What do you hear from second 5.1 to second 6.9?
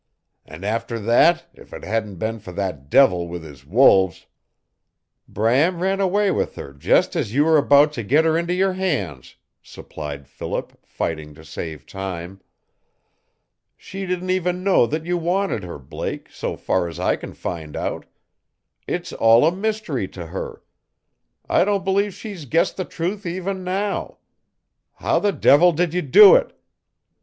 "Bram ran away with her